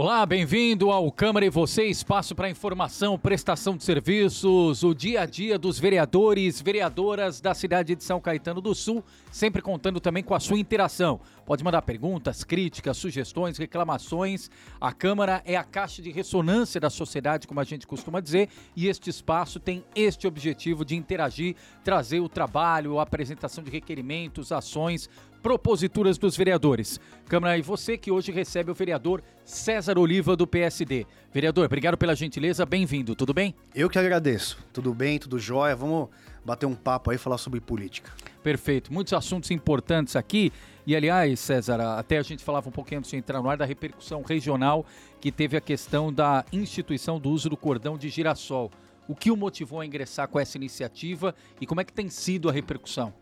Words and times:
Olá, 0.00 0.24
bem-vindo 0.24 0.92
ao 0.92 1.10
Câmara 1.10 1.44
e 1.44 1.50
Você, 1.50 1.86
espaço 1.86 2.32
para 2.32 2.48
informação, 2.48 3.18
prestação 3.18 3.76
de 3.76 3.82
serviços, 3.82 4.84
o 4.84 4.94
dia 4.94 5.22
a 5.22 5.26
dia 5.26 5.58
dos 5.58 5.80
vereadores, 5.80 6.62
vereadoras 6.62 7.40
da 7.40 7.52
cidade 7.52 7.96
de 7.96 8.04
São 8.04 8.20
Caetano 8.20 8.60
do 8.60 8.76
Sul, 8.76 9.02
sempre 9.32 9.60
contando 9.60 9.98
também 9.98 10.22
com 10.22 10.36
a 10.36 10.38
sua 10.38 10.56
interação. 10.56 11.18
Pode 11.44 11.64
mandar 11.64 11.82
perguntas, 11.82 12.44
críticas, 12.44 12.96
sugestões, 12.96 13.58
reclamações. 13.58 14.48
A 14.80 14.92
Câmara 14.92 15.42
é 15.44 15.56
a 15.56 15.64
caixa 15.64 16.00
de 16.00 16.12
ressonância 16.12 16.80
da 16.80 16.90
sociedade, 16.90 17.48
como 17.48 17.58
a 17.58 17.64
gente 17.64 17.84
costuma 17.84 18.20
dizer, 18.20 18.50
e 18.76 18.86
este 18.86 19.10
espaço 19.10 19.58
tem 19.58 19.84
este 19.96 20.28
objetivo 20.28 20.84
de 20.84 20.94
interagir, 20.94 21.56
trazer 21.82 22.20
o 22.20 22.28
trabalho, 22.28 23.00
a 23.00 23.02
apresentação 23.02 23.64
de 23.64 23.70
requerimentos, 23.72 24.52
ações, 24.52 25.10
proposituras 25.42 26.18
dos 26.18 26.36
vereadores. 26.36 27.00
Câmara 27.26 27.56
e 27.56 27.62
você 27.62 27.96
que 27.96 28.10
hoje 28.10 28.32
recebe 28.32 28.70
o 28.70 28.74
vereador 28.74 29.22
César 29.44 29.98
Oliva 29.98 30.36
do 30.36 30.46
PSD. 30.46 31.06
Vereador, 31.32 31.66
obrigado 31.66 31.96
pela 31.96 32.14
gentileza, 32.14 32.66
bem-vindo, 32.66 33.14
tudo 33.14 33.32
bem? 33.32 33.54
Eu 33.74 33.88
que 33.88 33.98
agradeço. 33.98 34.58
Tudo 34.72 34.92
bem, 34.92 35.18
tudo 35.18 35.38
jóia. 35.38 35.76
Vamos 35.76 36.08
bater 36.44 36.66
um 36.66 36.74
papo 36.74 37.10
aí 37.10 37.18
falar 37.18 37.38
sobre 37.38 37.60
política. 37.60 38.12
Perfeito, 38.42 38.92
muitos 38.92 39.12
assuntos 39.12 39.50
importantes 39.50 40.16
aqui. 40.16 40.52
E 40.86 40.96
aliás, 40.96 41.38
César, 41.40 41.80
até 41.98 42.16
a 42.16 42.22
gente 42.22 42.42
falava 42.42 42.68
um 42.68 42.72
pouquinho 42.72 43.00
antes 43.00 43.10
de 43.10 43.16
entrar 43.16 43.42
no 43.42 43.48
ar 43.50 43.56
da 43.56 43.64
repercussão 43.64 44.22
regional 44.22 44.86
que 45.20 45.30
teve 45.30 45.56
a 45.56 45.60
questão 45.60 46.12
da 46.12 46.44
instituição 46.52 47.20
do 47.20 47.30
uso 47.30 47.50
do 47.50 47.56
cordão 47.56 47.98
de 47.98 48.08
girassol. 48.08 48.70
O 49.06 49.14
que 49.14 49.30
o 49.30 49.36
motivou 49.36 49.80
a 49.80 49.86
ingressar 49.86 50.28
com 50.28 50.38
essa 50.38 50.56
iniciativa 50.56 51.34
e 51.60 51.66
como 51.66 51.80
é 51.80 51.84
que 51.84 51.92
tem 51.92 52.08
sido 52.08 52.48
a 52.48 52.52
repercussão? 52.52 53.12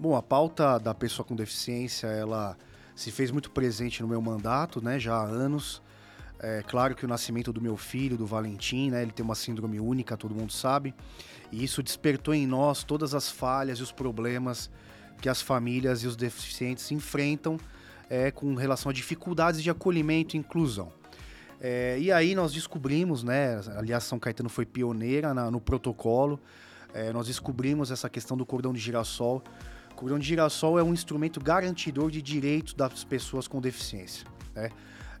Bom, 0.00 0.16
a 0.16 0.22
pauta 0.22 0.78
da 0.78 0.94
pessoa 0.94 1.26
com 1.26 1.36
deficiência, 1.36 2.06
ela 2.06 2.56
se 2.96 3.10
fez 3.10 3.30
muito 3.30 3.50
presente 3.50 4.00
no 4.00 4.08
meu 4.08 4.22
mandato, 4.22 4.82
né, 4.82 4.98
já 4.98 5.14
há 5.14 5.22
anos. 5.22 5.82
É 6.38 6.62
claro 6.66 6.94
que 6.94 7.04
o 7.04 7.08
nascimento 7.08 7.52
do 7.52 7.60
meu 7.60 7.76
filho, 7.76 8.16
do 8.16 8.24
Valentim, 8.24 8.88
né, 8.88 9.02
ele 9.02 9.10
tem 9.10 9.22
uma 9.22 9.34
síndrome 9.34 9.78
única, 9.78 10.16
todo 10.16 10.34
mundo 10.34 10.54
sabe, 10.54 10.94
e 11.52 11.62
isso 11.62 11.82
despertou 11.82 12.32
em 12.32 12.46
nós 12.46 12.82
todas 12.82 13.14
as 13.14 13.30
falhas 13.30 13.78
e 13.78 13.82
os 13.82 13.92
problemas 13.92 14.70
que 15.20 15.28
as 15.28 15.42
famílias 15.42 16.02
e 16.02 16.06
os 16.06 16.16
deficientes 16.16 16.90
enfrentam 16.90 17.58
é, 18.08 18.30
com 18.30 18.54
relação 18.54 18.88
a 18.88 18.94
dificuldades 18.94 19.62
de 19.62 19.68
acolhimento 19.68 20.34
e 20.34 20.38
inclusão. 20.38 20.90
É, 21.60 21.98
e 22.00 22.10
aí 22.10 22.34
nós 22.34 22.54
descobrimos, 22.54 23.22
né, 23.22 23.60
aliás, 23.76 24.04
São 24.04 24.18
Caetano 24.18 24.48
foi 24.48 24.64
pioneira 24.64 25.34
na, 25.34 25.50
no 25.50 25.60
protocolo, 25.60 26.40
é, 26.94 27.12
nós 27.12 27.26
descobrimos 27.26 27.90
essa 27.90 28.08
questão 28.08 28.34
do 28.34 28.46
cordão 28.46 28.72
de 28.72 28.80
girassol 28.80 29.44
cordão 30.00 30.18
de 30.18 30.26
girassol 30.26 30.78
é 30.78 30.82
um 30.82 30.94
instrumento 30.94 31.38
garantidor 31.38 32.10
de 32.10 32.22
direitos 32.22 32.72
das 32.72 33.04
pessoas 33.04 33.46
com 33.46 33.60
deficiência. 33.60 34.26
Né? 34.54 34.70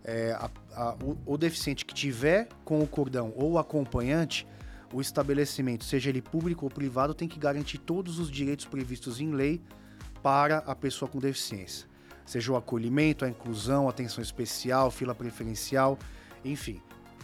É, 0.02 0.32
a, 0.32 0.50
a, 0.74 0.94
o, 1.04 1.18
o, 1.34 1.36
deficiente 1.36 1.84
que 1.84 1.92
tiver 1.92 2.48
com 2.64 2.80
o 2.80 2.86
cordão 2.86 3.30
ou 3.36 3.58
acompanhante, 3.58 4.46
o 4.90 5.02
estabelecimento, 5.02 5.84
seja 5.84 6.08
ele 6.08 6.22
público 6.22 6.64
ou 6.64 6.70
privado, 6.70 7.12
tem 7.12 7.28
que 7.28 7.38
garantir 7.38 7.76
todos 7.76 8.18
os 8.18 8.30
direitos 8.30 8.64
previstos 8.64 9.20
em 9.20 9.32
lei 9.32 9.60
para 10.22 10.58
a 10.58 10.74
pessoa 10.74 11.10
com 11.10 11.18
deficiência. 11.18 11.86
Seja 12.24 12.50
o 12.50 12.56
acolhimento, 12.56 13.26
a 13.26 13.28
inclusão, 13.28 13.86
atenção 13.86 14.22
especial, 14.22 14.90
fila 14.90 15.14
preferencial, 15.14 15.98
enfim, 16.42 16.80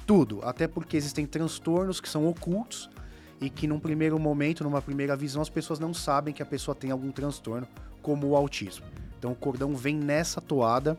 tudo. 0.07 0.43
Até 0.43 0.69
porque 0.69 0.95
existem 0.95 1.25
transtornos 1.25 2.03
que 2.03 2.09
são 2.09 2.29
ocultos 2.29 2.91
e 3.41 3.51
que 3.51 3.67
num 3.67 3.79
primeiro 3.79 4.19
momento, 4.19 4.65
numa 4.65 4.81
primeira 4.81 5.17
visão, 5.17 5.43
as 5.43 5.49
pessoas 5.49 5.79
não 5.79 5.93
sabem 5.93 6.33
que 6.33 6.43
a 6.43 6.47
pessoa 6.47 6.75
tem 6.75 6.91
algum 6.91 7.11
transtorno, 7.11 7.67
como 8.03 8.29
o 8.29 8.37
autismo. 8.37 8.87
Então 9.19 9.33
o 9.33 9.35
cordão 9.35 9.75
vem 9.75 9.97
nessa 9.97 10.41
toada 10.41 10.97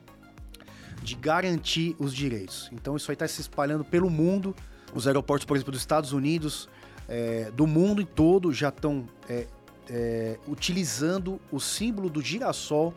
de 1.01 1.15
garantir 1.15 1.95
os 1.99 2.13
direitos. 2.13 2.69
Então 2.73 2.95
isso 2.95 3.09
aí 3.11 3.15
está 3.15 3.27
se 3.27 3.41
espalhando 3.41 3.83
pelo 3.83 4.09
mundo. 4.09 4.55
Os 4.93 5.07
aeroportos, 5.07 5.45
por 5.45 5.55
exemplo, 5.55 5.71
dos 5.71 5.81
Estados 5.81 6.11
Unidos, 6.11 6.69
é, 7.07 7.51
do 7.51 7.65
mundo 7.65 8.05
todo, 8.05 8.51
já 8.51 8.69
estão 8.69 9.07
é, 9.29 9.47
é, 9.89 10.39
utilizando 10.47 11.39
o 11.51 11.59
símbolo 11.59 12.09
do 12.09 12.21
girassol 12.21 12.93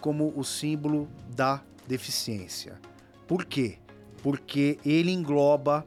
como 0.00 0.32
o 0.36 0.44
símbolo 0.44 1.08
da 1.34 1.62
deficiência. 1.86 2.80
Por 3.26 3.44
quê? 3.44 3.78
Porque 4.22 4.78
ele 4.84 5.10
engloba 5.10 5.86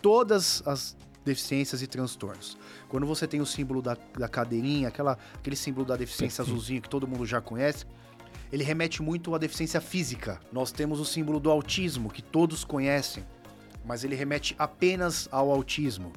todas 0.00 0.62
as 0.66 0.96
deficiências 1.24 1.82
e 1.82 1.86
transtornos. 1.86 2.56
Quando 2.88 3.06
você 3.06 3.26
tem 3.26 3.40
o 3.40 3.46
símbolo 3.46 3.80
da, 3.80 3.96
da 4.18 4.28
cadeirinha, 4.28 4.88
aquela, 4.88 5.18
aquele 5.34 5.56
símbolo 5.56 5.86
da 5.86 5.96
deficiência 5.96 6.42
azulzinho 6.42 6.82
que 6.82 6.88
todo 6.88 7.08
mundo 7.08 7.24
já 7.24 7.40
conhece, 7.40 7.86
ele 8.52 8.62
remete 8.62 9.02
muito 9.02 9.34
à 9.34 9.38
deficiência 9.38 9.80
física. 9.80 10.40
Nós 10.52 10.70
temos 10.70 11.00
o 11.00 11.04
símbolo 11.04 11.40
do 11.40 11.50
autismo, 11.50 12.10
que 12.10 12.22
todos 12.22 12.64
conhecem, 12.64 13.24
mas 13.84 14.04
ele 14.04 14.14
remete 14.14 14.54
apenas 14.58 15.28
ao 15.32 15.50
autismo. 15.50 16.12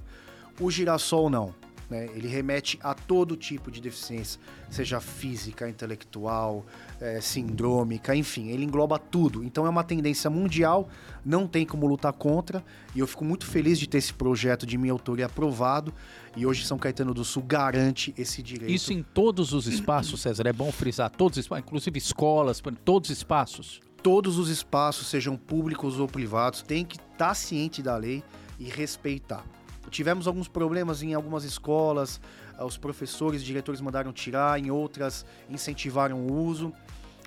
O 0.59 0.69
girassol 0.69 1.29
não. 1.29 1.53
Né? 1.90 2.09
Ele 2.14 2.28
remete 2.28 2.78
a 2.84 2.94
todo 2.94 3.38
tipo 3.38 3.72
de 3.72 3.80
deficiência, 3.80 4.40
seja 4.70 5.00
física, 5.00 5.70
intelectual, 5.70 6.66
é, 7.00 7.22
sindrômica, 7.22 8.16
enfim, 8.16 8.50
ele 8.50 8.66
engloba 8.66 9.00
tudo. 9.00 9.44
Então 9.44 9.66
é 9.66 9.70
uma 9.70 9.84
tendência 9.84 10.30
mundial, 10.30 10.90
não 11.25 11.48
tem 11.48 11.66
como 11.66 11.88
lutar 11.88 12.12
contra, 12.12 12.64
e 12.94 13.00
eu 13.00 13.08
fico 13.08 13.24
muito 13.24 13.46
feliz 13.46 13.80
de 13.80 13.88
ter 13.88 14.00
esse 14.00 14.14
projeto 14.14 14.66
de 14.66 14.78
minha 14.78 14.92
autoria 14.92 15.28
aprovado, 15.28 15.94
e 16.36 16.46
hoje 16.46 16.66
São 16.66 16.78
Caetano 16.78 17.14
do 17.14 17.24
Sul 17.24 17.44
garante 17.44 18.14
esse 18.18 18.44
direito. 18.44 18.74
Isso 18.74 18.92
em 18.92 19.02
todos 19.02 19.54
os 19.54 19.66
espaços, 19.66 20.22
César, 20.22 20.46
é 20.48 20.54
bom 20.54 20.72
frisar, 20.72 21.09
todos 21.09 21.38
os 21.38 21.46
espaços, 21.46 21.66
inclusive 21.66 21.98
escolas, 21.98 22.62
todos 22.84 23.09
os 23.09 23.18
espaços. 23.18 23.80
Todos 24.04 24.38
os 24.38 24.50
espaços, 24.50 25.08
sejam 25.08 25.36
públicos 25.36 26.00
ou 26.00 26.08
privados, 26.08 26.62
tem 26.62 26.86
que 26.86 26.98
estar 26.98 27.30
tá 27.30 27.34
ciente 27.34 27.81
da 27.81 27.98
lei 27.98 28.24
e 28.59 28.66
respeitar. 28.66 29.44
Tivemos 29.90 30.28
alguns 30.28 30.48
problemas 30.48 31.02
em 31.02 31.14
algumas 31.14 31.44
escolas, 31.44 32.20
ah, 32.58 32.66
os 32.66 32.78
professores, 32.78 33.44
diretores 33.44 33.81
mandaram 33.81 34.12
tirar, 34.12 34.59
em 34.59 34.70
outras 34.70 35.25
incentivaram 35.50 36.20
o 36.20 36.34
uso. 36.34 36.74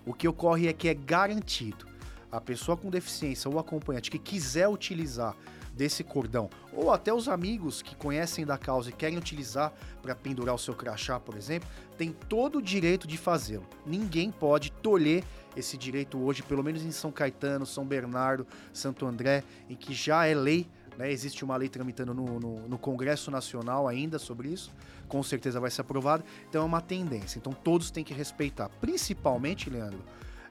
O 0.05 0.13
que 0.13 0.29
ocorre 0.29 0.69
é 0.69 0.73
que 0.73 0.89
é 0.89 0.95
garantido 0.95 1.87
a 2.31 2.41
pessoa 2.41 2.77
com 2.77 2.91
deficiência 2.91 3.51
ou 3.51 3.59
acompanhante 3.59 4.11
que 4.11 4.19
quiser 4.19 4.69
utilizar 4.69 5.35
desse 5.73 6.05
cordão, 6.05 6.51
ou 6.73 6.93
até 6.93 7.13
os 7.13 7.29
amigos 7.29 7.81
que 7.81 7.95
conhecem 7.95 8.45
da 8.45 8.59
causa 8.59 8.91
e 8.91 8.93
querem 8.93 9.17
utilizar 9.17 9.73
para 10.03 10.15
pendurar 10.15 10.55
o 10.55 10.59
seu 10.59 10.75
crachá, 10.75 11.19
por 11.19 11.37
exemplo, 11.37 11.69
tem 11.97 12.13
todo 12.13 12.59
o 12.59 12.63
direito 12.63 13.07
de 13.07 13.17
fazê-lo. 13.17 13.67
Ninguém 13.87 14.31
pode 14.31 14.71
tolher 14.73 15.25
esse 15.57 15.77
direito 15.77 16.19
hoje, 16.19 16.43
pelo 16.43 16.63
menos 16.63 16.83
em 16.83 16.91
São 16.91 17.11
Caetano, 17.11 17.65
São 17.65 17.87
Bernardo, 17.87 18.47
Santo 18.73 19.07
André, 19.07 19.43
em 19.69 19.77
que 19.77 19.95
já 19.95 20.27
é 20.27 20.35
lei 20.35 20.67
né? 21.01 21.11
Existe 21.11 21.43
uma 21.43 21.57
lei 21.57 21.71
tramitando 21.71 22.13
no, 22.13 22.39
no, 22.39 22.69
no, 22.69 22.79
Congresso 22.79 23.31
Nacional 23.31 23.89
ainda 23.89 24.19
sobre 24.19 24.51
isso, 24.51 24.71
com 25.09 25.23
certeza 25.23 25.59
vai 25.59 25.71
ser 25.71 25.81
aprovada. 25.81 26.23
Então 26.47 26.61
é 26.61 26.65
uma 26.65 26.83
tendência. 26.83 27.39
Então 27.39 27.55
todos 27.55 27.91
têm 27.91 28.05
que 28.05 28.13
respeitar, 28.13 28.69
principalmente, 28.83 29.71
Leandro, 29.71 30.01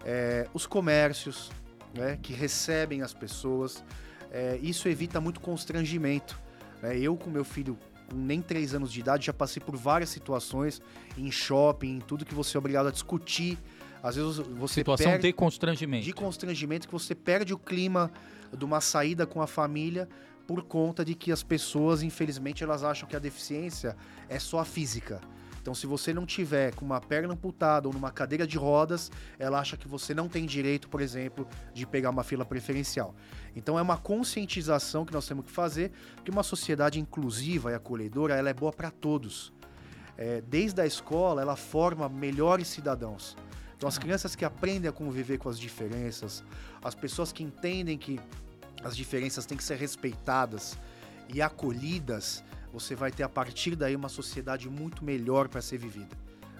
é, 0.04 0.48
os 0.52 0.66
comércios 0.66 1.52
né, 1.94 2.18
que 2.20 2.34
recebem 2.34 3.04
as 3.04 3.14
pessoas. 3.14 3.84
É, 4.32 4.58
isso 4.62 4.90
evita 4.90 5.22
muito 5.22 5.40
constrangimento. 5.40 6.40
Né? 6.82 6.98
Eu, 6.98 7.16
com 7.16 7.30
meu 7.30 7.46
filho 7.46 7.78
com 8.10 8.18
nem 8.18 8.42
três 8.42 8.74
anos 8.74 8.92
de 8.92 9.02
idade, 9.02 9.28
já 9.28 9.34
passei 9.34 9.62
por 9.64 9.78
várias 9.78 10.10
situações 10.10 10.82
em 11.16 11.30
shopping, 11.30 11.98
em 11.98 12.00
tudo 12.00 12.26
que 12.26 12.34
você 12.34 12.58
é 12.58 12.60
obrigado 12.60 12.88
a 12.88 12.92
discutir. 12.92 13.56
Às 14.02 14.16
vezes 14.16 14.38
você 14.38 14.76
Situação 14.76 15.12
perde, 15.12 15.28
de 15.28 15.34
constrangimento. 15.34 16.06
De 16.06 16.14
constrangimento 16.14 16.88
que 16.88 16.94
você 16.94 17.14
perde 17.14 17.54
o 17.54 17.58
clima 17.60 18.12
de 18.58 18.66
uma 18.66 18.82
saída 18.82 19.26
com 19.26 19.42
a 19.42 19.48
família 19.48 20.08
por 20.48 20.64
conta 20.64 21.06
de 21.06 21.14
que 21.14 21.32
as 21.32 21.44
pessoas, 21.44 22.02
infelizmente, 22.02 22.64
elas 22.64 22.84
acham 22.84 23.08
que 23.08 23.16
a 23.16 23.20
deficiência 23.20 23.96
é 24.28 24.40
só 24.40 24.60
a 24.60 24.66
física. 24.66 25.22
Então, 25.62 25.76
se 25.76 25.86
você 25.86 26.14
não 26.14 26.26
tiver 26.26 26.74
com 26.74 26.86
uma 26.86 27.00
perna 27.00 27.34
amputada 27.34 27.88
ou 27.88 27.94
numa 27.94 28.12
cadeira 28.12 28.48
de 28.48 28.58
rodas, 28.58 29.12
ela 29.38 29.60
acha 29.60 29.78
que 29.78 29.88
você 29.88 30.14
não 30.14 30.28
tem 30.28 30.46
direito, 30.46 30.90
por 30.90 31.02
exemplo, 31.02 31.48
de 31.74 31.86
pegar 31.86 32.10
uma 32.10 32.24
fila 32.24 32.44
preferencial. 32.44 33.14
Então, 33.56 33.78
é 33.78 33.82
uma 33.82 33.98
conscientização 33.98 35.06
que 35.06 35.14
nós 35.14 35.28
temos 35.28 35.46
que 35.46 35.52
fazer, 35.52 35.92
que 36.24 36.32
uma 36.32 36.42
sociedade 36.42 37.00
inclusiva 37.00 37.72
e 37.72 37.76
acolhedora, 37.76 38.36
ela 38.36 38.50
é 38.50 38.54
boa 38.54 38.72
para 38.72 38.90
todos. 38.90 39.54
É, 40.18 40.42
desde 40.42 40.82
a 40.82 40.88
escola, 40.88 41.42
ela 41.42 41.56
forma 41.56 42.10
melhores 42.10 42.68
cidadãos. 42.68 43.38
Então, 43.78 43.88
as 43.88 43.98
crianças 43.98 44.36
que 44.36 44.44
aprendem 44.44 44.90
a 44.90 44.92
conviver 44.92 45.38
com 45.38 45.50
as 45.50 45.60
diferenças, 45.60 46.44
as 46.84 46.96
pessoas 46.96 47.32
que 47.32 47.44
entendem 47.44 47.98
que 47.98 48.20
as 48.84 48.96
diferenças 48.96 49.46
têm 49.46 49.58
que 49.58 49.64
ser 49.64 49.78
respeitadas 49.78 50.78
e 51.34 51.42
acolhidas, 51.42 52.44
você 52.72 52.96
vai 52.96 53.12
ter 53.12 53.24
a 53.24 53.30
partir 53.30 53.76
daí 53.76 53.96
uma 53.96 54.10
sociedade 54.10 54.70
muito 54.70 55.04
melhor 55.04 55.48
para 55.48 55.62
ser 55.62 55.78
vivida. 55.78 56.16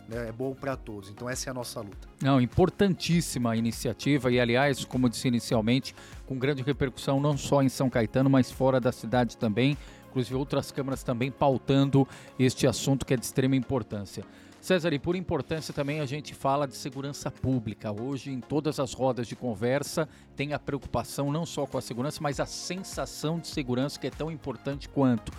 Né? 0.08 0.30
É 0.30 0.32
bom 0.32 0.54
para 0.54 0.76
todos. 0.76 1.10
Então 1.10 1.30
essa 1.30 1.50
é 1.50 1.52
a 1.52 1.54
nossa 1.54 1.80
luta. 1.82 2.08
Não, 2.22 2.42
importantíssima 2.42 3.56
iniciativa 3.56 4.32
e 4.32 4.40
aliás, 4.40 4.84
como 4.84 5.08
disse 5.08 5.28
inicialmente, 5.28 5.96
com 6.26 6.38
grande 6.38 6.64
repercussão 6.64 7.20
não 7.20 7.38
só 7.38 7.62
em 7.62 7.70
São 7.70 7.90
Caetano, 7.90 8.30
mas 8.30 8.52
fora 8.52 8.80
da 8.80 8.92
cidade 8.92 9.38
também. 9.38 9.78
Inclusive 10.10 10.36
outras 10.36 10.72
câmaras 10.72 11.04
também 11.04 11.32
pautando 11.32 12.08
este 12.38 12.68
assunto 12.68 13.06
que 13.06 13.14
é 13.14 13.18
de 13.18 13.26
extrema 13.26 13.56
importância. 13.56 14.26
César, 14.62 14.92
e 14.92 15.00
por 15.00 15.16
importância 15.16 15.74
também 15.74 16.02
a 16.02 16.06
gente 16.06 16.34
fala 16.34 16.68
de 16.68 16.76
segurança 16.76 17.32
pública. 17.32 17.94
Hoje, 17.94 18.30
em 18.30 18.42
todas 18.42 18.78
as 18.78 18.92
rodas 18.92 19.26
de 19.26 19.36
conversa, 19.36 20.08
tem 20.36 20.54
a 20.54 20.60
preocupação 20.60 21.32
não 21.32 21.46
só 21.46 21.66
com 21.66 21.78
a 21.78 21.82
segurança, 21.82 22.20
mas 22.22 22.42
a 22.42 22.46
sensação 22.46 23.40
de 23.40 23.48
segurança 23.48 23.98
que 23.98 24.08
é 24.08 24.10
tão 24.10 24.30
importante 24.30 24.90
quanto. 24.90 25.32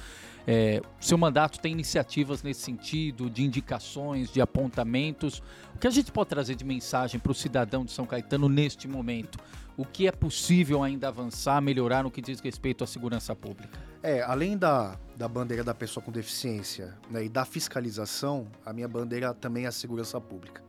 É, 0.46 0.80
seu 0.98 1.18
mandato 1.18 1.60
tem 1.60 1.72
iniciativas 1.72 2.42
nesse 2.42 2.62
sentido, 2.62 3.28
de 3.28 3.44
indicações, 3.44 4.32
de 4.32 4.40
apontamentos. 4.40 5.42
O 5.74 5.78
que 5.78 5.86
a 5.86 5.90
gente 5.90 6.10
pode 6.10 6.30
trazer 6.30 6.54
de 6.54 6.64
mensagem 6.64 7.20
para 7.20 7.32
o 7.32 7.34
cidadão 7.34 7.84
de 7.84 7.92
São 7.92 8.06
Caetano 8.06 8.48
neste 8.48 8.88
momento? 8.88 9.38
O 9.76 9.84
que 9.84 10.06
é 10.08 10.12
possível 10.12 10.82
ainda 10.82 11.08
avançar, 11.08 11.60
melhorar 11.60 12.04
no 12.04 12.10
que 12.10 12.22
diz 12.22 12.40
respeito 12.40 12.82
à 12.82 12.86
segurança 12.86 13.36
pública? 13.36 13.89
É, 14.02 14.22
além 14.22 14.56
da, 14.56 14.96
da 15.14 15.28
bandeira 15.28 15.62
da 15.62 15.74
pessoa 15.74 16.02
com 16.02 16.10
deficiência 16.10 16.94
né, 17.10 17.24
e 17.24 17.28
da 17.28 17.44
fiscalização, 17.44 18.46
a 18.64 18.72
minha 18.72 18.88
bandeira 18.88 19.34
também 19.34 19.64
é 19.64 19.68
a 19.68 19.72
segurança 19.72 20.18
pública. 20.20 20.62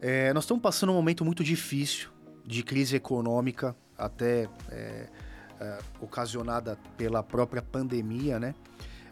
É, 0.00 0.32
nós 0.32 0.44
estamos 0.44 0.62
passando 0.62 0.90
um 0.90 0.94
momento 0.94 1.24
muito 1.24 1.44
difícil 1.44 2.08
de 2.46 2.62
crise 2.62 2.96
econômica, 2.96 3.76
até 3.98 4.48
é, 4.70 5.08
é, 5.60 5.78
ocasionada 6.00 6.78
pela 6.96 7.22
própria 7.22 7.60
pandemia, 7.60 8.38
né? 8.38 8.54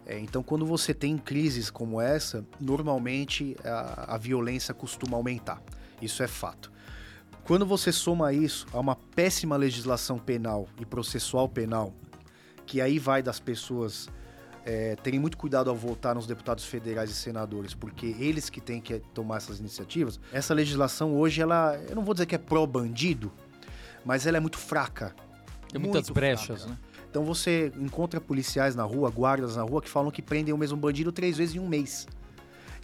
É, 0.07 0.19
então, 0.19 0.43
quando 0.43 0.65
você 0.65 0.95
tem 0.95 1.19
crises 1.19 1.69
como 1.69 2.01
essa, 2.01 2.47
normalmente 2.61 3.57
a, 3.65 4.15
a 4.15 4.19
violência 4.19 4.73
costuma 4.73 5.17
aumentar. 5.17 5.61
Isso 6.01 6.23
é 6.23 6.29
fato. 6.29 6.71
Quando 7.45 7.67
você 7.67 7.93
soma 7.93 8.33
isso 8.33 8.67
a 8.73 8.79
uma 8.79 8.97
péssima 8.97 9.57
legislação 9.57 10.19
penal 10.19 10.69
e 10.81 10.87
processual 10.87 11.49
penal, 11.49 11.93
que 12.67 12.81
aí 12.81 12.99
vai 12.99 13.23
das 13.23 13.39
pessoas 13.39 14.09
é, 14.65 14.97
terem 14.97 15.21
muito 15.21 15.39
cuidado 15.39 15.71
ao 15.71 15.77
votar 15.77 16.15
nos 16.15 16.27
deputados 16.27 16.65
federais 16.65 17.09
e 17.09 17.15
senadores, 17.15 17.73
porque 17.73 18.17
eles 18.19 18.51
que 18.51 18.61
têm 18.61 18.81
que 18.81 18.99
tomar 19.15 19.37
essas 19.37 19.61
iniciativas. 19.61 20.19
Essa 20.33 20.53
legislação 20.53 21.15
hoje, 21.15 21.41
ela, 21.41 21.81
eu 21.89 21.95
não 21.95 22.03
vou 22.03 22.13
dizer 22.13 22.27
que 22.27 22.35
é 22.35 22.39
pró-bandido, 22.39 23.33
mas 24.05 24.27
ela 24.27 24.37
é 24.37 24.41
muito 24.41 24.59
fraca. 24.59 25.15
Tem 25.69 25.81
muitas 25.81 26.11
brechas, 26.11 26.63
fraca. 26.63 26.73
né? 26.73 26.79
Então 27.09 27.25
você 27.25 27.73
encontra 27.79 28.21
policiais 28.21 28.75
na 28.75 28.83
rua, 28.83 29.09
guardas 29.09 29.57
na 29.57 29.63
rua, 29.63 29.81
que 29.81 29.89
falam 29.89 30.11
que 30.11 30.21
prendem 30.21 30.53
o 30.53 30.59
mesmo 30.59 30.77
bandido 30.77 31.13
três 31.13 31.37
vezes 31.37 31.55
em 31.55 31.61
um 31.61 31.69
mês. 31.69 32.07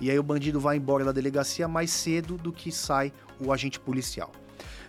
E 0.01 0.11
aí 0.11 0.19
o 0.19 0.23
bandido 0.23 0.59
vai 0.59 0.77
embora 0.77 1.05
da 1.05 1.13
delegacia 1.13 1.69
mais 1.69 1.91
cedo 1.91 2.37
do 2.37 2.53
que 2.53 2.73
sai 2.73 3.13
o 3.39 3.53
agente 3.53 3.79
policial. 3.79 4.33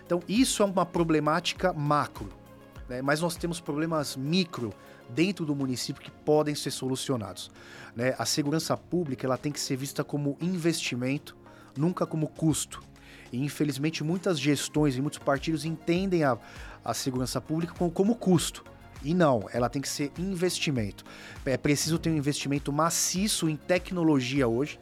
Então 0.06 0.22
isso 0.28 0.62
é 0.62 0.66
uma 0.66 0.86
problemática 0.86 1.72
macro, 1.72 2.30
né? 2.88 3.02
mas 3.02 3.20
nós 3.20 3.36
temos 3.36 3.60
problemas 3.60 4.16
micro 4.16 4.72
dentro 5.08 5.44
do 5.44 5.54
município 5.54 6.02
que 6.02 6.10
podem 6.10 6.54
ser 6.54 6.70
solucionados. 6.70 7.50
Né? 7.94 8.14
A 8.18 8.24
segurança 8.24 8.76
pública 8.76 9.26
ela 9.26 9.36
tem 9.36 9.52
que 9.52 9.60
ser 9.60 9.76
vista 9.76 10.02
como 10.02 10.36
investimento, 10.40 11.36
nunca 11.76 12.06
como 12.06 12.28
custo. 12.28 12.82
E 13.32 13.42
infelizmente 13.42 14.04
muitas 14.04 14.38
gestões 14.38 14.96
e 14.96 15.00
muitos 15.00 15.18
partidos 15.18 15.64
entendem 15.64 16.24
a, 16.24 16.38
a 16.84 16.94
segurança 16.94 17.40
pública 17.40 17.74
como, 17.76 17.90
como 17.90 18.14
custo. 18.14 18.64
E 19.02 19.12
não, 19.12 19.46
ela 19.52 19.68
tem 19.68 19.82
que 19.82 19.88
ser 19.88 20.10
investimento. 20.18 21.04
É 21.44 21.58
preciso 21.58 21.98
ter 21.98 22.10
um 22.10 22.16
investimento 22.16 22.72
maciço 22.72 23.48
em 23.48 23.56
tecnologia 23.56 24.48
hoje, 24.48 24.78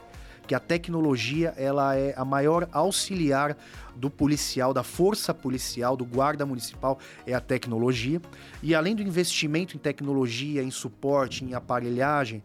que 0.47 0.55
a 0.55 0.61
tecnologia 0.61 1.55
ela 1.57 1.97
é 1.97 2.15
a 2.17 2.25
maior 2.25 2.69
auxiliar 2.73 3.57
do 3.95 4.11
policial, 4.11 4.75
da 4.75 4.83
força 4.83 5.33
policial, 5.33 5.97
do 5.97 6.05
guarda 6.05 6.45
municipal, 6.45 6.99
é 7.27 7.35
a 7.35 7.41
tecnologia. 7.41 8.21
E 8.63 8.75
além 8.75 8.95
do 8.95 9.03
investimento 9.03 9.77
em 9.77 9.79
tecnologia, 9.79 10.63
em 10.63 10.71
suporte, 10.71 11.45
em 11.45 11.55
aparelhagem, 11.55 12.43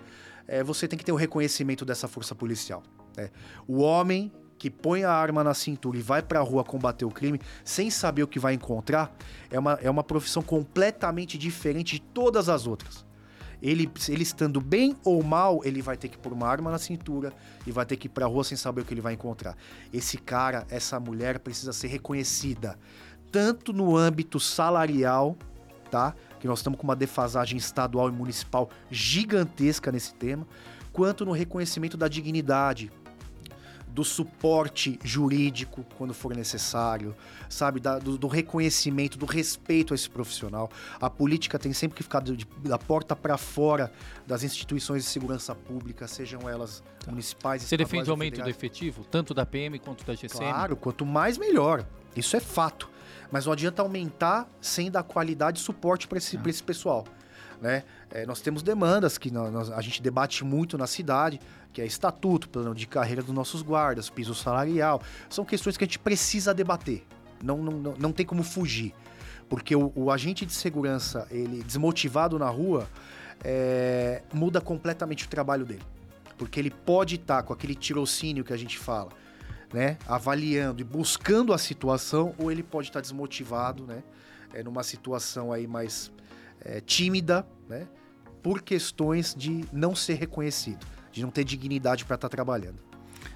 é, 0.48 0.64
você 0.64 0.88
tem 0.88 0.98
que 0.98 1.06
ter 1.06 1.12
o 1.12 1.16
reconhecimento 1.16 1.84
dessa 1.84 2.08
força 2.08 2.34
policial. 2.34 2.84
Né? 3.16 3.30
O 3.68 3.80
homem 3.82 4.32
que 4.58 4.70
põe 4.70 5.04
a 5.04 5.12
arma 5.12 5.44
na 5.44 5.54
cintura 5.54 5.98
e 5.98 6.02
vai 6.02 6.22
para 6.22 6.40
a 6.40 6.44
rua 6.44 6.64
combater 6.64 7.06
o 7.06 7.12
crime 7.12 7.40
sem 7.64 7.90
saber 7.90 8.24
o 8.24 8.28
que 8.28 8.40
vai 8.40 8.54
encontrar, 8.54 9.16
é 9.52 9.60
uma, 9.60 9.74
é 9.82 9.90
uma 9.90 10.04
profissão 10.04 10.42
completamente 10.42 11.38
diferente 11.38 11.96
de 11.96 12.02
todas 12.02 12.50
as 12.50 12.66
outras. 12.66 13.06
Ele, 13.62 13.90
ele 14.08 14.24
estando 14.24 14.62
bem 14.62 14.96
ou 15.04 15.24
mal, 15.24 15.62
ele 15.64 15.82
vai 15.82 15.98
ter 15.98 16.08
que 16.10 16.18
pôr 16.18 16.32
uma 16.32 16.48
arma 16.48 16.72
na 16.72 16.78
cintura 16.78 17.34
e 17.66 17.72
vai 17.72 17.86
ter 17.86 17.98
que 17.98 18.08
ir 18.08 18.10
para 18.10 18.26
a 18.26 18.28
rua 18.28 18.44
sem 18.44 18.58
saber 18.58 18.82
o 18.82 18.86
que 18.86 18.94
ele 18.94 19.02
vai 19.02 19.14
encontrar. 19.14 19.56
Esse 19.92 20.18
cara, 20.18 20.66
essa 20.70 21.00
mulher 21.00 21.40
precisa 21.40 21.74
ser 21.74 21.88
reconhecida, 21.88 22.78
tanto 23.32 23.74
no 23.74 23.98
âmbito 23.98 24.40
salarial, 24.40 25.36
tá? 25.90 26.14
Que 26.40 26.48
nós 26.48 26.60
estamos 26.60 26.80
com 26.80 26.84
uma 26.84 26.96
defasagem 26.96 27.58
estadual 27.58 28.10
e 28.10 28.12
municipal 28.12 28.70
gigantesca 28.92 29.92
nesse 29.92 30.14
tema, 30.14 30.48
quanto 30.94 31.26
no 31.26 31.32
reconhecimento 31.32 31.98
da 31.98 32.08
dignidade, 32.08 32.92
do 33.98 34.04
suporte 34.04 35.00
jurídico 35.04 35.84
quando 35.98 36.14
for 36.14 36.36
necessário, 36.36 37.16
sabe, 37.50 37.80
da, 37.80 37.98
do, 37.98 38.16
do, 38.16 38.28
reconhecimento, 38.28 39.18
do 39.18 39.26
respeito 39.26 39.92
a 39.92 39.96
esse 39.96 40.08
profissional. 40.08 40.70
A 41.02 41.10
política 41.10 41.58
tem 41.58 41.74
sempre 41.74 41.98
que 41.98 42.04
ficar 42.04 42.22
de, 42.22 42.48
da 42.60 42.78
porta 42.78 43.16
para 43.16 43.40
fora 43.40 43.92
das 44.28 44.44
instituições 44.44 45.04
de 45.04 45.10
segurança 45.10 45.56
pública, 45.56 46.08
sejam 46.08 46.48
elas 46.48 46.84
tá. 47.00 47.10
municipais. 47.10 47.64
Você 47.64 47.76
defende 47.76 48.08
o 48.08 48.14
aumento 48.14 48.40
do 48.40 48.48
efetivo, 48.48 49.04
tanto 49.04 49.34
da 49.34 49.48
PM 49.48 49.80
quanto 49.80 50.06
da 50.06 50.14
GCM? 50.14 50.46
Claro, 50.46 50.76
quanto 50.76 51.04
mais 51.04 51.40
melhor. 51.40 51.84
Isso 52.16 52.38
é 52.38 52.40
fato. 52.40 52.88
Mas 53.32 53.48
não 53.48 53.54
adianta 53.54 53.82
aumentar 53.82 54.48
sem 54.62 54.92
dar 54.92 55.02
qualidade 55.02 55.58
e 55.58 55.62
suporte 55.64 56.08
para 56.08 56.20
esse, 56.20 56.38
ah. 56.38 56.42
esse 56.46 56.62
pessoal. 56.62 57.04
Né? 57.62 57.84
É, 58.12 58.26
nós 58.26 58.40
temos 58.42 58.62
demandas 58.62 59.18
que 59.18 59.32
nós, 59.32 59.72
a 59.72 59.82
gente 59.82 60.02
debate 60.02 60.44
muito 60.44 60.78
na 60.78 60.86
cidade, 60.86 61.40
que 61.74 61.82
é 61.82 61.86
estatuto, 61.86 62.50
plano 62.50 62.74
de 62.74 62.88
carreira 62.88 63.22
dos 63.22 63.34
nossos 63.34 63.62
guardas, 63.62 64.10
piso 64.10 64.36
salarial. 64.36 65.02
São 65.30 65.44
questões 65.44 65.76
que 65.78 65.84
a 65.84 65.88
gente 65.88 66.00
precisa 66.00 66.54
debater. 66.54 67.04
Não, 67.44 67.58
não, 67.58 67.96
não 67.98 68.12
tem 68.12 68.26
como 68.26 68.44
fugir. 68.44 68.94
Porque 69.50 69.76
o, 69.76 69.92
o 69.96 70.12
agente 70.12 70.46
de 70.46 70.54
segurança, 70.54 71.28
ele 71.32 71.64
desmotivado 71.64 72.38
na 72.38 72.50
rua, 72.50 72.88
é, 73.44 74.22
muda 74.34 74.60
completamente 74.60 75.26
o 75.26 75.30
trabalho 75.30 75.66
dele. 75.66 75.84
Porque 76.38 76.60
ele 76.60 76.70
pode 76.70 77.16
estar 77.16 77.44
com 77.44 77.54
aquele 77.54 77.74
tirocínio 77.74 78.44
que 78.44 78.54
a 78.54 78.58
gente 78.58 78.78
fala, 78.78 79.10
né? 79.74 79.98
Avaliando 80.06 80.82
e 80.82 80.84
buscando 80.84 81.54
a 81.54 81.58
situação, 81.58 82.36
ou 82.38 82.52
ele 82.52 82.62
pode 82.62 82.90
estar 82.90 83.02
desmotivado, 83.02 83.86
né? 83.86 84.04
É, 84.54 84.64
numa 84.64 84.84
situação 84.84 85.52
aí 85.52 85.66
mais 85.66 86.12
é, 86.68 86.82
tímida, 86.82 87.48
né? 87.70 87.88
Por 88.44 88.62
questões 88.62 89.34
de 89.34 89.66
não 89.72 89.96
ser 89.96 90.16
reconhecido, 90.16 90.86
de 91.12 91.22
não 91.22 91.32
ter 91.32 91.44
dignidade 91.44 92.06
para 92.06 92.16
estar 92.16 92.30
tá 92.30 92.36
trabalhando. 92.36 92.86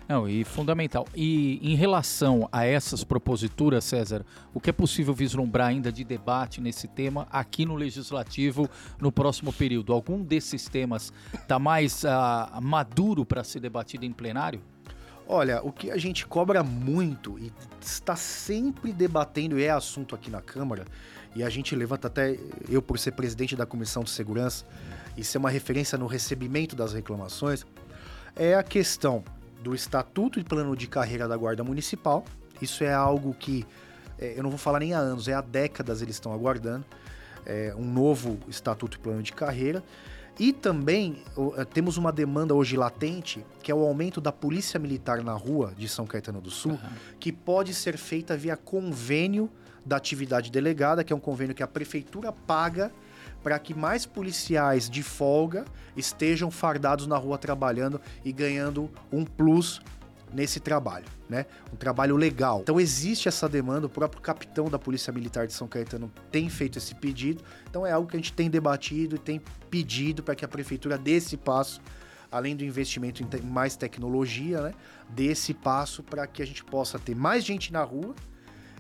Não, 0.08 0.27
e 0.27 0.44
fundamental. 0.44 1.08
E 1.15 1.60
em 1.62 1.75
relação 1.75 2.48
a 2.51 2.65
essas 2.65 3.03
proposituras, 3.03 3.86
César, 3.86 4.25
o 4.53 4.60
que 4.60 4.70
é 4.70 4.74
possível 4.74 5.13
vislumbrar 5.13 5.70
ainda 5.70 5.91
de 5.91 6.03
debate 6.03 6.60
nesse 6.60 6.88
tema 6.88 7.27
aqui 7.32 7.65
no 7.65 7.75
Legislativo 7.75 8.70
no 9.00 9.12
próximo 9.12 9.53
período? 9.53 9.94
Algum 9.94 10.22
desses 10.22 10.67
temas 10.67 11.13
está 11.34 11.58
mais 11.58 12.03
uh, 12.03 12.62
maduro 12.62 13.25
para 13.25 13.44
ser 13.44 13.62
debatido 13.62 14.06
em 14.06 14.12
plenário? 14.12 14.62
Olha, 15.28 15.62
o 15.63 15.72
que 15.72 15.90
a 15.90 15.98
gente 15.98 16.25
cobra 16.25 16.63
muito 16.63 17.40
e 17.40 17.51
está 17.80 18.16
sempre 18.16 18.92
debatendo, 18.92 19.58
e 19.58 19.63
é 19.63 19.70
assunto 19.70 20.13
aqui 20.13 20.30
na 20.30 20.42
Câmara, 20.42 20.86
e 21.36 21.44
a 21.44 21.50
gente 21.50 21.75
levanta 21.75 22.08
até, 22.08 22.38
eu 22.70 22.82
por 22.82 23.00
ser 23.00 23.12
presidente 23.12 23.56
da 23.56 23.66
Comissão 23.66 24.04
de 24.04 24.10
Segurança, 24.10 24.66
e 25.16 25.24
ser 25.24 25.38
uma 25.38 25.50
referência 25.50 25.98
no 25.98 26.06
recebimento 26.06 26.75
das 26.75 26.94
reclamações, 26.94 27.66
é 28.36 28.56
a 28.56 28.63
questão 28.63 29.24
do 29.62 29.75
Estatuto 29.75 30.40
e 30.40 30.44
Plano 30.44 30.75
de 30.75 30.88
Carreira 30.88 31.28
da 31.28 31.38
Guarda 31.38 31.63
Municipal. 31.63 32.25
Isso 32.62 32.84
é 32.84 32.94
algo 32.94 33.34
que 33.34 33.66
é, 34.18 34.38
eu 34.38 34.44
não 34.44 34.50
vou 34.50 34.60
falar 34.60 34.80
nem 34.80 34.94
há 34.94 35.00
anos, 35.00 35.28
é 35.28 35.34
há 35.34 35.42
décadas 35.42 36.01
eles 36.01 36.16
estão 36.16 36.32
aguardando. 36.32 36.86
É, 37.46 37.74
um 37.75 37.84
novo 37.84 38.40
Estatuto 38.48 38.98
e 38.98 39.00
Plano 39.00 39.24
de 39.24 39.34
Carreira. 39.34 39.84
E 40.40 40.52
também 40.54 41.24
é, 41.58 41.66
temos 41.66 41.98
uma 41.98 42.12
demanda 42.12 42.54
hoje 42.54 42.76
latente, 42.76 43.46
que 43.62 43.72
é 43.72 43.76
o 43.76 43.86
aumento 43.86 44.20
da 44.20 44.32
polícia 44.32 44.80
militar 44.80 45.24
na 45.24 45.34
rua 45.34 45.74
de 45.78 45.88
São 45.88 46.06
Caetano 46.06 46.42
do 46.42 46.50
Sul, 46.50 46.74
uhum. 46.74 46.90
que 47.20 47.32
pode 47.32 47.74
ser 47.74 47.98
feita 47.98 48.36
via 48.36 48.58
convênio 48.58 49.50
da 49.86 49.98
atividade 49.98 50.52
delegada, 50.52 51.04
que 51.04 51.12
é 51.12 51.16
um 51.16 51.20
convênio 51.20 51.56
que 51.56 51.64
a 51.64 51.68
prefeitura 51.68 52.32
paga 52.32 52.92
para 53.44 53.58
que 53.58 53.74
mais 53.74 54.06
policiais 54.06 54.90
de 54.90 55.02
folga 55.02 55.66
estejam 55.96 56.52
fardados 56.52 57.08
na 57.08 57.18
rua 57.18 57.38
trabalhando 57.38 58.00
e 58.24 58.32
ganhando 58.32 58.90
um 59.12 59.26
plus 59.26 59.82
nesse 60.34 60.60
trabalho, 60.60 61.06
né? 61.30 61.46
Um 61.74 61.76
trabalho 61.76 62.16
legal. 62.16 62.62
Então 62.62 62.80
existe 62.80 63.28
essa 63.28 63.48
demanda, 63.48 63.88
o 63.88 63.90
próprio 63.90 64.22
capitão 64.22 64.70
da 64.70 64.80
Polícia 64.80 65.12
Militar 65.12 65.48
de 65.48 65.54
São 65.54 65.68
Caetano 65.68 66.12
tem 66.32 66.50
feito 66.50 66.78
esse 66.78 66.96
pedido. 66.96 67.44
Então 67.70 67.86
é 67.86 67.92
algo 67.92 68.08
que 68.08 68.16
a 68.16 68.20
gente 68.20 68.34
tem 68.34 68.50
debatido 68.50 69.16
e 69.16 69.20
tem 69.20 69.42
pedido 69.70 70.24
para 70.24 70.36
que 70.36 70.46
a 70.46 70.48
prefeitura 70.48 70.98
dê 70.98 71.12
esse 71.12 71.38
passo, 71.38 71.82
além 72.32 72.56
do 72.56 72.64
investimento 72.64 73.24
em 73.24 73.46
mais 73.46 73.76
tecnologia, 73.76 74.62
né? 74.62 74.74
Dê 75.10 75.28
esse 75.28 75.54
passo 75.54 76.02
para 76.04 76.26
que 76.28 76.42
a 76.42 76.46
gente 76.46 76.64
possa 76.64 76.98
ter 76.98 77.16
mais 77.16 77.44
gente 77.44 77.74
na 77.74 77.84
rua 77.84 78.16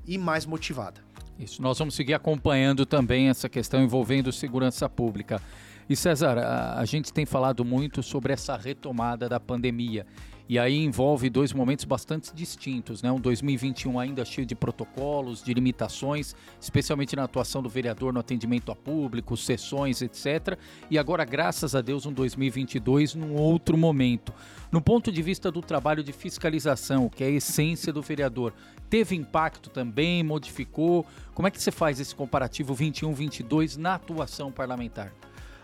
e 0.07 0.17
mais 0.17 0.45
motivada. 0.45 1.01
Isso, 1.37 1.61
nós 1.61 1.77
vamos 1.77 1.95
seguir 1.95 2.13
acompanhando 2.13 2.85
também 2.85 3.29
essa 3.29 3.49
questão 3.49 3.81
envolvendo 3.81 4.31
segurança 4.31 4.87
pública. 4.87 5.41
E 5.89 5.95
César, 5.95 6.37
a, 6.37 6.79
a 6.79 6.85
gente 6.85 7.11
tem 7.11 7.25
falado 7.25 7.65
muito 7.65 8.03
sobre 8.03 8.31
essa 8.31 8.55
retomada 8.55 9.27
da 9.27 9.39
pandemia 9.39 10.05
E 10.51 10.59
aí 10.59 10.79
envolve 10.79 11.29
dois 11.29 11.53
momentos 11.53 11.85
bastante 11.85 12.35
distintos, 12.35 13.01
né? 13.01 13.09
Um 13.09 13.21
2021 13.21 13.97
ainda 13.97 14.25
cheio 14.25 14.45
de 14.45 14.53
protocolos, 14.53 15.41
de 15.41 15.53
limitações, 15.53 16.35
especialmente 16.59 17.15
na 17.15 17.23
atuação 17.23 17.63
do 17.63 17.69
vereador 17.69 18.11
no 18.11 18.19
atendimento 18.19 18.69
a 18.69 18.75
público, 18.75 19.37
sessões, 19.37 20.01
etc. 20.01 20.59
E 20.89 20.99
agora, 20.99 21.23
graças 21.23 21.73
a 21.73 21.79
Deus, 21.79 22.05
um 22.05 22.11
2022 22.11 23.15
num 23.15 23.33
outro 23.33 23.77
momento. 23.77 24.33
No 24.69 24.81
ponto 24.81 25.09
de 25.09 25.21
vista 25.21 25.49
do 25.49 25.61
trabalho 25.61 26.03
de 26.03 26.11
fiscalização, 26.11 27.07
que 27.07 27.23
é 27.23 27.27
a 27.27 27.31
essência 27.31 27.93
do 27.93 28.01
vereador, 28.01 28.53
teve 28.89 29.15
impacto 29.15 29.69
também, 29.69 30.21
modificou? 30.21 31.05
Como 31.33 31.47
é 31.47 31.51
que 31.51 31.61
você 31.61 31.71
faz 31.71 31.97
esse 31.97 32.13
comparativo 32.13 32.75
21-22 32.75 33.77
na 33.77 33.95
atuação 33.95 34.51
parlamentar? 34.51 35.13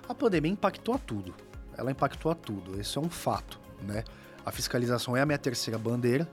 A 0.07 0.15
pandemia 0.15 0.53
impactou 0.53 0.95
a 0.95 0.97
tudo. 0.97 1.35
Ela 1.77 1.91
impactou 1.91 2.31
a 2.31 2.35
tudo. 2.35 2.79
Esse 2.79 2.97
é 2.97 3.01
um 3.01 3.09
fato, 3.09 3.59
né? 3.81 4.05
A 4.47 4.51
fiscalização 4.51 5.17
é 5.17 5.19
a 5.19 5.25
minha 5.25 5.37
terceira 5.37 5.77
bandeira. 5.77 6.25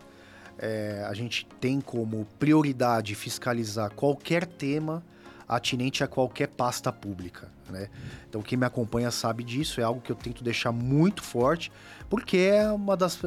É, 0.56 1.04
a 1.08 1.12
gente 1.14 1.48
tem 1.60 1.80
como 1.80 2.24
prioridade 2.38 3.12
fiscalizar 3.16 3.90
qualquer 3.92 4.46
tema 4.46 5.02
atinente 5.48 6.04
a 6.04 6.06
qualquer 6.06 6.46
pasta 6.46 6.92
pública. 6.92 7.50
Né? 7.68 7.88
Então, 8.28 8.40
quem 8.40 8.56
me 8.56 8.64
acompanha 8.64 9.10
sabe 9.10 9.42
disso, 9.42 9.80
é 9.80 9.82
algo 9.82 10.00
que 10.00 10.12
eu 10.12 10.14
tento 10.14 10.44
deixar 10.44 10.70
muito 10.70 11.24
forte, 11.24 11.72
porque 12.08 12.36
é 12.36 12.70
uma 12.70 12.96
das 12.96 13.18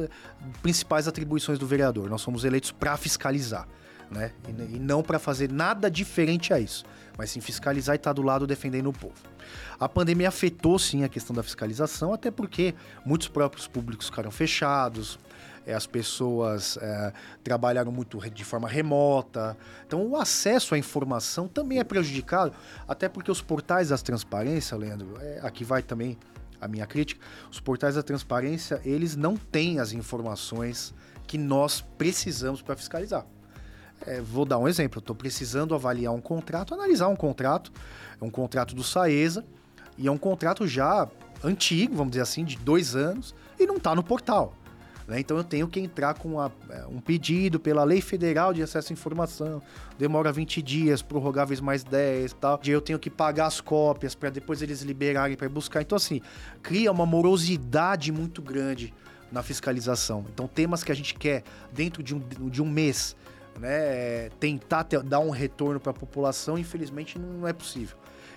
principais 0.62 1.06
atribuições 1.06 1.58
do 1.58 1.66
vereador. 1.66 2.08
Nós 2.08 2.22
somos 2.22 2.42
eleitos 2.42 2.72
para 2.72 2.96
fiscalizar. 2.96 3.68
Né? 4.10 4.32
E, 4.46 4.76
e 4.76 4.78
não 4.78 5.02
para 5.02 5.18
fazer 5.18 5.50
nada 5.50 5.90
diferente 5.90 6.52
a 6.52 6.58
isso, 6.58 6.84
mas 7.16 7.30
sim 7.30 7.40
fiscalizar 7.40 7.94
e 7.94 7.96
estar 7.96 8.10
tá 8.10 8.14
do 8.14 8.22
lado 8.22 8.46
defendendo 8.46 8.88
o 8.88 8.92
povo. 8.92 9.14
A 9.78 9.88
pandemia 9.88 10.28
afetou 10.28 10.78
sim 10.78 11.04
a 11.04 11.08
questão 11.08 11.34
da 11.34 11.42
fiscalização, 11.42 12.12
até 12.12 12.30
porque 12.30 12.74
muitos 13.04 13.28
próprios 13.28 13.66
públicos 13.66 14.06
ficaram 14.06 14.30
fechados, 14.30 15.18
é, 15.68 15.74
as 15.74 15.86
pessoas 15.86 16.78
é, 16.80 17.12
trabalharam 17.44 17.92
muito 17.92 18.18
de 18.30 18.42
forma 18.42 18.66
remota. 18.66 19.54
Então, 19.86 20.02
o 20.06 20.16
acesso 20.16 20.74
à 20.74 20.78
informação 20.78 21.46
também 21.46 21.78
é 21.78 21.84
prejudicado, 21.84 22.54
até 22.88 23.06
porque 23.06 23.30
os 23.30 23.42
portais 23.42 23.90
das 23.90 24.00
transparência, 24.00 24.74
Leandro, 24.78 25.18
é, 25.20 25.40
aqui 25.42 25.64
vai 25.64 25.82
também 25.82 26.16
a 26.58 26.66
minha 26.66 26.86
crítica, 26.86 27.24
os 27.50 27.60
portais 27.60 27.96
da 27.96 28.02
transparência, 28.02 28.80
eles 28.82 29.14
não 29.14 29.36
têm 29.36 29.78
as 29.78 29.92
informações 29.92 30.94
que 31.26 31.36
nós 31.36 31.82
precisamos 31.98 32.62
para 32.62 32.74
fiscalizar. 32.74 33.26
É, 34.06 34.20
vou 34.20 34.44
dar 34.44 34.58
um 34.58 34.68
exemplo, 34.68 35.00
estou 35.00 35.14
precisando 35.14 35.74
avaliar 35.74 36.12
um 36.12 36.20
contrato, 36.20 36.74
analisar 36.74 37.08
um 37.08 37.16
contrato, 37.16 37.72
é 38.20 38.24
um 38.24 38.30
contrato 38.30 38.74
do 38.74 38.82
Saesa, 38.82 39.44
e 39.96 40.06
é 40.06 40.10
um 40.10 40.18
contrato 40.18 40.66
já 40.66 41.08
antigo, 41.42 41.96
vamos 41.96 42.12
dizer 42.12 42.22
assim, 42.22 42.44
de 42.44 42.56
dois 42.56 42.94
anos, 42.94 43.34
e 43.58 43.66
não 43.66 43.76
está 43.76 43.94
no 43.94 44.02
portal. 44.02 44.54
Né? 45.08 45.18
Então 45.20 45.38
eu 45.38 45.42
tenho 45.42 45.66
que 45.66 45.80
entrar 45.80 46.14
com 46.14 46.38
a, 46.38 46.50
é, 46.68 46.86
um 46.86 47.00
pedido 47.00 47.58
pela 47.58 47.82
Lei 47.82 48.02
Federal 48.02 48.52
de 48.52 48.62
Acesso 48.62 48.92
à 48.92 48.94
Informação, 48.94 49.62
demora 49.98 50.30
20 50.30 50.60
dias, 50.60 51.00
prorrogáveis 51.00 51.60
mais 51.60 51.82
10 51.82 52.30
e 52.30 52.34
tal. 52.34 52.60
E 52.62 52.70
eu 52.70 52.80
tenho 52.80 52.98
que 52.98 53.08
pagar 53.08 53.46
as 53.46 53.60
cópias 53.60 54.14
para 54.14 54.28
depois 54.28 54.60
eles 54.60 54.82
liberarem 54.82 55.34
para 55.34 55.48
buscar. 55.48 55.80
Então, 55.80 55.96
assim, 55.96 56.20
cria 56.62 56.92
uma 56.92 57.06
morosidade 57.06 58.12
muito 58.12 58.42
grande 58.42 58.92
na 59.32 59.42
fiscalização. 59.42 60.24
Então, 60.32 60.46
temas 60.46 60.84
que 60.84 60.92
a 60.92 60.94
gente 60.94 61.14
quer 61.14 61.42
dentro 61.72 62.02
de 62.02 62.14
um, 62.14 62.20
de 62.50 62.60
um 62.60 62.68
mês, 62.68 63.16
né, 63.58 64.30
tentar 64.40 64.84
ter, 64.84 65.02
dar 65.02 65.20
um 65.20 65.30
retorno 65.30 65.80
para 65.80 65.90
a 65.90 65.94
população, 65.94 66.58
infelizmente 66.58 67.18
não 67.18 67.46
é 67.46 67.52
possível. 67.52 67.96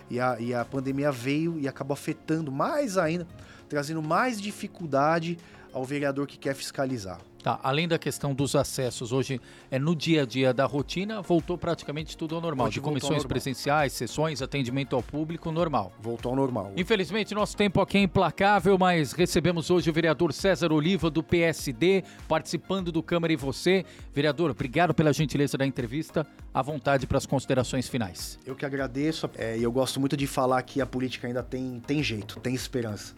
E 0.10 0.20
a, 0.20 0.40
e 0.40 0.54
a 0.54 0.66
pandemia 0.66 1.12
veio 1.12 1.60
e 1.60 1.68
acabou 1.68 1.94
afetando 1.94 2.52
mais 2.52 2.98
ainda, 2.98 3.26
trazendo 3.70 4.02
mais 4.02 4.42
dificuldade 4.42 5.38
ao 5.74 5.84
vereador 5.84 6.28
que 6.28 6.38
quer 6.38 6.56
fiscalizar. 6.56 7.20
Tá, 7.42 7.60
além 7.64 7.88
da 7.88 7.98
questão 7.98 8.36
dos 8.36 8.56
acessos, 8.56 9.12
hoje 9.12 9.42
é 9.72 9.80
no 9.80 9.96
dia 9.96 10.22
a 10.22 10.26
dia 10.26 10.54
da 10.54 10.66
rotina, 10.66 11.24
voltou 11.24 11.58
praticamente 11.58 12.16
tudo 12.16 12.36
ao 12.36 12.42
normal. 12.42 12.68
Hoje 12.68 12.76
de 12.76 12.82
comissões 12.82 13.12
normal. 13.12 13.30
presenciais, 13.30 13.94
sessões, 13.94 14.44
atendimento 14.44 14.96
ao 14.96 15.02
público, 15.02 15.52
normal. 15.52 15.92
Voltou 16.00 16.30
ao 16.30 16.36
normal. 16.36 16.72
Infelizmente, 16.78 17.34
nosso 17.34 17.58
tempo 17.58 17.82
aqui 17.82 17.98
é 17.98 18.02
implacável, 18.02 18.78
mas 18.78 19.14
recebemos 19.14 19.72
hoje 19.72 19.90
o 19.90 19.94
vereador 19.94 20.34
César 20.34 20.72
Oliva, 20.72 21.10
do 21.10 21.24
PSD, 21.24 22.04
participando 22.28 22.92
do 22.92 23.02
Câmara 23.02 23.34
e 23.34 23.36
Você. 23.36 23.86
Vereador, 24.14 24.52
obrigado 24.52 24.94
pela 24.94 25.12
gentileza 25.12 25.58
da 25.58 25.66
entrevista. 25.66 26.28
À 26.54 26.62
vontade 26.62 27.08
para 27.08 27.18
as 27.18 27.26
considerações 27.26 27.88
finais. 27.88 28.38
Eu 28.46 28.56
que 28.56 28.66
agradeço. 28.66 29.28
É, 29.36 29.58
e 29.58 29.62
é, 29.62 29.66
eu 29.66 29.72
gosto 29.72 30.00
muito 30.00 30.16
de 30.16 30.28
falar 30.28 30.62
que 30.62 30.80
a 30.80 30.86
política 30.86 31.26
ainda 31.26 31.42
tem, 31.42 31.82
tem 31.88 32.04
jeito, 32.04 32.40
tem 32.40 32.54
esperança. 32.54 33.16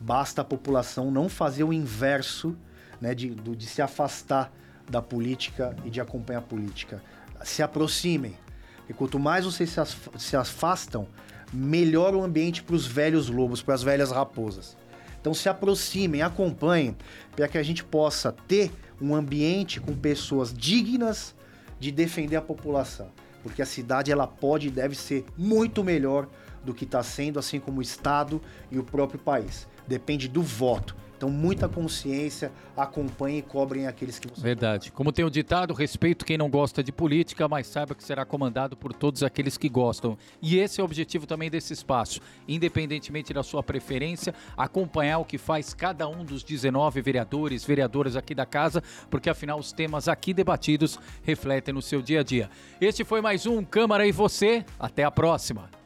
Basta 0.00 0.40
a 0.40 0.44
população 0.44 1.10
não 1.10 1.28
fazer 1.28 1.62
o 1.62 1.72
inverso 1.72 2.56
né, 3.00 3.14
de, 3.14 3.30
de 3.34 3.66
se 3.66 3.82
afastar 3.82 4.52
da 4.88 5.02
política 5.02 5.76
e 5.84 5.90
de 5.90 6.00
acompanhar 6.00 6.38
a 6.38 6.42
política. 6.42 7.02
Se 7.44 7.62
aproximem. 7.62 8.34
E 8.88 8.92
quanto 8.92 9.18
mais 9.18 9.44
vocês 9.44 9.76
se 10.18 10.36
afastam, 10.36 11.06
melhor 11.52 12.14
o 12.14 12.22
ambiente 12.22 12.62
para 12.62 12.74
os 12.74 12.86
velhos 12.86 13.28
lobos, 13.28 13.62
para 13.62 13.74
as 13.74 13.82
velhas 13.82 14.10
raposas. 14.10 14.76
Então 15.20 15.34
se 15.34 15.48
aproximem, 15.48 16.22
acompanhem, 16.22 16.96
para 17.36 17.46
que 17.46 17.58
a 17.58 17.62
gente 17.62 17.84
possa 17.84 18.32
ter 18.32 18.72
um 19.00 19.14
ambiente 19.14 19.80
com 19.80 19.94
pessoas 19.94 20.52
dignas 20.52 21.34
de 21.78 21.90
defender 21.90 22.36
a 22.36 22.42
população. 22.42 23.10
Porque 23.42 23.62
a 23.62 23.66
cidade 23.66 24.10
ela 24.10 24.26
pode 24.26 24.68
e 24.68 24.70
deve 24.70 24.94
ser 24.94 25.24
muito 25.36 25.84
melhor 25.84 26.28
do 26.64 26.74
que 26.74 26.84
está 26.84 27.02
sendo, 27.02 27.38
assim 27.38 27.60
como 27.60 27.78
o 27.78 27.82
Estado 27.82 28.40
e 28.70 28.78
o 28.78 28.84
próprio 28.84 29.18
país. 29.18 29.66
Depende 29.86 30.28
do 30.28 30.42
voto. 30.42 30.94
Então, 31.20 31.28
muita 31.28 31.68
consciência, 31.68 32.50
acompanhem 32.74 33.40
e 33.40 33.42
cobrem 33.42 33.86
aqueles 33.86 34.18
que 34.18 34.26
você 34.26 34.40
Verdade. 34.40 34.90
Como 34.90 35.12
tem 35.12 35.22
o 35.22 35.28
ditado, 35.28 35.74
respeito 35.74 36.24
quem 36.24 36.38
não 36.38 36.48
gosta 36.48 36.82
de 36.82 36.90
política, 36.90 37.46
mas 37.46 37.66
saiba 37.66 37.94
que 37.94 38.02
será 38.02 38.24
comandado 38.24 38.74
por 38.74 38.94
todos 38.94 39.22
aqueles 39.22 39.58
que 39.58 39.68
gostam. 39.68 40.16
E 40.40 40.56
esse 40.56 40.80
é 40.80 40.82
o 40.82 40.86
objetivo 40.86 41.26
também 41.26 41.50
desse 41.50 41.74
espaço. 41.74 42.22
Independentemente 42.48 43.34
da 43.34 43.42
sua 43.42 43.62
preferência, 43.62 44.34
acompanhar 44.56 45.18
o 45.18 45.24
que 45.26 45.36
faz 45.36 45.74
cada 45.74 46.08
um 46.08 46.24
dos 46.24 46.42
19 46.42 47.02
vereadores, 47.02 47.66
vereadoras 47.66 48.16
aqui 48.16 48.34
da 48.34 48.46
casa, 48.46 48.82
porque 49.10 49.28
afinal 49.28 49.58
os 49.58 49.72
temas 49.72 50.08
aqui 50.08 50.32
debatidos 50.32 50.98
refletem 51.22 51.74
no 51.74 51.82
seu 51.82 52.00
dia 52.00 52.20
a 52.20 52.22
dia. 52.22 52.48
Este 52.80 53.04
foi 53.04 53.20
mais 53.20 53.44
um 53.44 53.62
Câmara 53.62 54.06
e 54.06 54.12
Você. 54.12 54.64
Até 54.78 55.04
a 55.04 55.10
próxima. 55.10 55.79